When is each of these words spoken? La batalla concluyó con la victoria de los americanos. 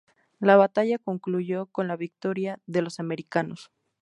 La 0.39 0.55
batalla 0.57 0.97
concluyó 0.97 1.67
con 1.67 1.87
la 1.87 1.95
victoria 1.95 2.57
de 2.65 2.81
los 2.81 2.99
americanos. 2.99 3.69